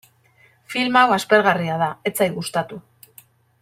Film 0.75 0.97
hau 1.01 1.05
aspergarria 1.17 1.77
da, 1.85 1.93
ez 2.11 2.15
zait 2.19 2.37
gustatu. 2.43 2.85